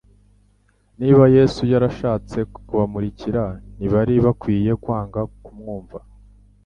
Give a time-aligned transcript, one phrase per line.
[0.99, 3.43] Niba, Yesu yarashatse kubamurikira,
[3.77, 5.97] ntibari bakwiye kwanga kumwumva.